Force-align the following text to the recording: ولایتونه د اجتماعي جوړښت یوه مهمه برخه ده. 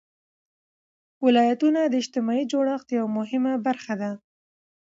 ولایتونه 1.25 1.79
د 1.85 1.93
اجتماعي 2.01 2.43
جوړښت 2.51 2.87
یوه 2.97 3.09
مهمه 3.17 3.53
برخه 3.67 3.93
ده. 4.01 4.11